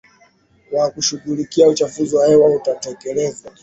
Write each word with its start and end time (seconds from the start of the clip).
wa 0.71 0.89
kushughulikia 0.91 1.67
uchafuzi 1.67 2.15
wa 2.15 2.27
hewa 2.27 2.49
unatekelezwa 2.49 3.51